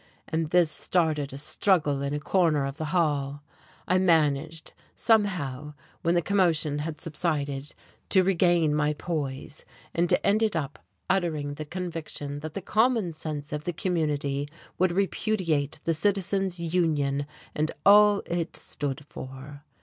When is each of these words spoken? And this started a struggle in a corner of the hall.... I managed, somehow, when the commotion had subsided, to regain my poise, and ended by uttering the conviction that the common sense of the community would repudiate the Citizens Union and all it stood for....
And 0.27 0.49
this 0.49 0.71
started 0.71 1.31
a 1.31 1.37
struggle 1.37 2.01
in 2.01 2.11
a 2.11 2.19
corner 2.19 2.65
of 2.65 2.77
the 2.77 2.85
hall.... 2.85 3.43
I 3.87 3.99
managed, 3.99 4.73
somehow, 4.95 5.75
when 6.01 6.15
the 6.15 6.23
commotion 6.23 6.79
had 6.79 6.99
subsided, 6.99 7.75
to 8.09 8.23
regain 8.23 8.73
my 8.73 8.93
poise, 8.93 9.63
and 9.93 10.11
ended 10.23 10.53
by 10.53 10.69
uttering 11.07 11.53
the 11.53 11.65
conviction 11.65 12.39
that 12.39 12.55
the 12.55 12.63
common 12.63 13.13
sense 13.13 13.53
of 13.53 13.65
the 13.65 13.73
community 13.73 14.47
would 14.79 14.91
repudiate 14.91 15.79
the 15.83 15.93
Citizens 15.93 16.59
Union 16.59 17.27
and 17.53 17.71
all 17.85 18.23
it 18.25 18.55
stood 18.57 19.05
for.... 19.05 19.61